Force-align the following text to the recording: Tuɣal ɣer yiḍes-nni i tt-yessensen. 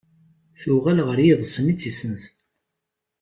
Tuɣal 0.59 0.99
ɣer 1.07 1.19
yiḍes-nni 1.25 1.71
i 1.71 1.75
tt-yessensen. 1.75 2.23